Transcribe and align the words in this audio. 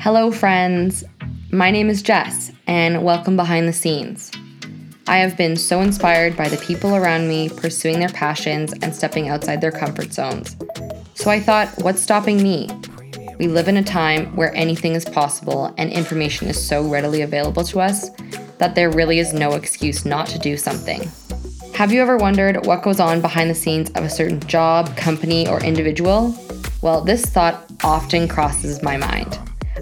Hello, 0.00 0.30
friends. 0.30 1.04
My 1.50 1.70
name 1.70 1.90
is 1.90 2.00
Jess, 2.00 2.50
and 2.66 3.04
welcome 3.04 3.36
behind 3.36 3.68
the 3.68 3.72
scenes. 3.72 4.30
I 5.06 5.18
have 5.18 5.36
been 5.36 5.56
so 5.56 5.82
inspired 5.82 6.36
by 6.38 6.48
the 6.48 6.56
people 6.56 6.96
around 6.96 7.28
me 7.28 7.50
pursuing 7.50 7.98
their 7.98 8.08
passions 8.08 8.72
and 8.80 8.94
stepping 8.94 9.28
outside 9.28 9.60
their 9.60 9.70
comfort 9.70 10.14
zones. 10.14 10.56
So 11.14 11.30
I 11.30 11.40
thought, 11.40 11.68
what's 11.82 12.00
stopping 12.00 12.42
me? 12.42 12.70
We 13.38 13.48
live 13.48 13.68
in 13.68 13.76
a 13.76 13.82
time 13.82 14.34
where 14.34 14.54
anything 14.54 14.94
is 14.94 15.04
possible 15.04 15.74
and 15.76 15.90
information 15.90 16.48
is 16.48 16.66
so 16.66 16.88
readily 16.88 17.20
available 17.20 17.64
to 17.64 17.80
us 17.80 18.08
that 18.56 18.74
there 18.74 18.90
really 18.90 19.18
is 19.18 19.34
no 19.34 19.52
excuse 19.52 20.06
not 20.06 20.26
to 20.28 20.38
do 20.38 20.56
something. 20.56 21.10
Have 21.74 21.92
you 21.92 22.00
ever 22.00 22.16
wondered 22.16 22.64
what 22.64 22.82
goes 22.82 23.00
on 23.00 23.20
behind 23.20 23.50
the 23.50 23.54
scenes 23.54 23.90
of 23.90 24.04
a 24.04 24.10
certain 24.10 24.40
job, 24.40 24.96
company, 24.96 25.46
or 25.46 25.62
individual? 25.62 26.34
Well, 26.80 27.02
this 27.02 27.26
thought 27.26 27.70
often 27.84 28.26
crosses 28.26 28.82
my 28.82 28.96
mind. 28.96 29.38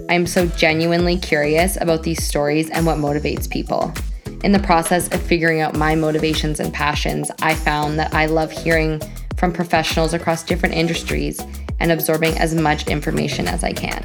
I'm 0.09 0.25
so 0.25 0.47
genuinely 0.47 1.17
curious 1.17 1.77
about 1.79 2.01
these 2.01 2.23
stories 2.23 2.71
and 2.71 2.83
what 2.83 2.97
motivates 2.97 3.47
people. 3.47 3.93
In 4.43 4.51
the 4.51 4.59
process 4.59 5.07
of 5.13 5.21
figuring 5.21 5.61
out 5.61 5.75
my 5.75 5.93
motivations 5.93 6.59
and 6.59 6.73
passions, 6.73 7.29
I 7.43 7.53
found 7.53 7.99
that 7.99 8.11
I 8.11 8.25
love 8.25 8.51
hearing 8.51 8.99
from 9.37 9.53
professionals 9.53 10.15
across 10.15 10.41
different 10.43 10.73
industries 10.73 11.39
and 11.79 11.91
absorbing 11.91 12.39
as 12.39 12.55
much 12.55 12.87
information 12.87 13.47
as 13.47 13.63
I 13.63 13.71
can. 13.71 14.03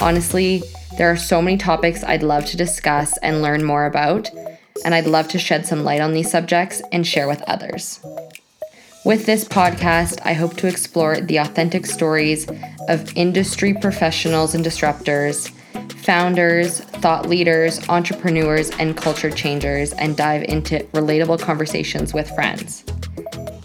Honestly, 0.00 0.62
there 0.96 1.10
are 1.10 1.16
so 1.16 1.42
many 1.42 1.58
topics 1.58 2.02
I'd 2.02 2.22
love 2.22 2.46
to 2.46 2.56
discuss 2.56 3.18
and 3.18 3.42
learn 3.42 3.64
more 3.64 3.84
about, 3.84 4.30
and 4.84 4.94
I'd 4.94 5.06
love 5.06 5.28
to 5.28 5.38
shed 5.38 5.66
some 5.66 5.84
light 5.84 6.00
on 6.00 6.14
these 6.14 6.30
subjects 6.30 6.80
and 6.90 7.06
share 7.06 7.28
with 7.28 7.42
others. 7.42 8.00
With 9.04 9.26
this 9.26 9.44
podcast, 9.44 10.18
I 10.24 10.32
hope 10.32 10.56
to 10.56 10.66
explore 10.66 11.20
the 11.20 11.36
authentic 11.36 11.84
stories 11.84 12.46
of 12.88 13.14
industry 13.14 13.74
professionals 13.74 14.54
and 14.54 14.64
disruptors, 14.64 15.50
founders, 16.04 16.80
thought 16.80 17.28
leaders, 17.28 17.86
entrepreneurs, 17.90 18.70
and 18.78 18.96
culture 18.96 19.30
changers, 19.30 19.92
and 19.92 20.16
dive 20.16 20.44
into 20.44 20.78
relatable 20.94 21.38
conversations 21.42 22.14
with 22.14 22.34
friends. 22.34 22.82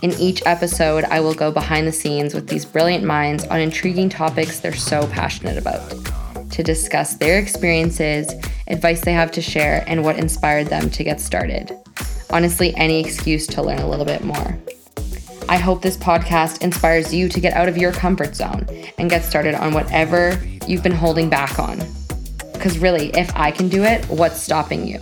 In 0.01 0.11
each 0.19 0.45
episode, 0.45 1.05
I 1.05 1.21
will 1.21 1.33
go 1.33 1.51
behind 1.51 1.87
the 1.87 1.93
scenes 1.93 2.33
with 2.33 2.49
these 2.49 2.65
brilliant 2.65 3.05
minds 3.05 3.47
on 3.47 3.61
intriguing 3.61 4.09
topics 4.09 4.59
they're 4.59 4.73
so 4.73 5.07
passionate 5.07 5.57
about 5.57 5.79
to 6.51 6.63
discuss 6.63 7.13
their 7.13 7.39
experiences, 7.39 8.33
advice 8.67 8.99
they 9.05 9.13
have 9.13 9.31
to 9.31 9.41
share, 9.41 9.85
and 9.87 10.03
what 10.03 10.19
inspired 10.19 10.67
them 10.67 10.89
to 10.89 11.03
get 11.05 11.21
started. 11.21 11.71
Honestly, 12.29 12.75
any 12.75 12.99
excuse 12.99 13.47
to 13.47 13.61
learn 13.61 13.79
a 13.79 13.89
little 13.89 14.05
bit 14.05 14.21
more. 14.21 14.59
I 15.49 15.57
hope 15.57 15.81
this 15.81 15.97
podcast 15.97 16.61
inspires 16.61 17.11
you 17.11 17.27
to 17.27 17.39
get 17.39 17.53
out 17.53 17.67
of 17.67 17.75
your 17.75 17.91
comfort 17.91 18.35
zone 18.35 18.67
and 18.99 19.09
get 19.09 19.23
started 19.23 19.55
on 19.55 19.73
whatever 19.73 20.39
you've 20.67 20.83
been 20.83 20.91
holding 20.91 21.27
back 21.27 21.57
on. 21.57 21.79
Because 22.53 22.77
really, 22.77 23.07
if 23.17 23.35
I 23.35 23.49
can 23.49 23.67
do 23.67 23.83
it, 23.83 24.05
what's 24.05 24.39
stopping 24.39 24.85
you? 24.85 24.99